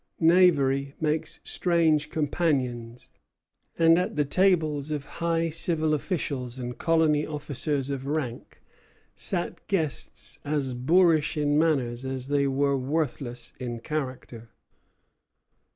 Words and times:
Knavery 0.19 0.95
makes 0.99 1.39
strange 1.43 2.09
companions; 2.09 3.11
and 3.77 3.99
at 3.99 4.15
the 4.15 4.25
tables 4.25 4.89
of 4.89 5.05
high 5.21 5.51
civil 5.51 5.93
officials 5.93 6.57
and 6.57 6.75
colony 6.79 7.23
officers 7.23 7.91
of 7.91 8.07
rank 8.07 8.63
sat 9.15 9.67
guests 9.67 10.39
as 10.43 10.73
boorish 10.73 11.37
in 11.37 11.55
manners 11.55 12.03
as 12.03 12.29
they 12.29 12.47
were 12.47 12.75
worthless 12.75 13.53
in 13.59 13.79
character. 13.79 14.49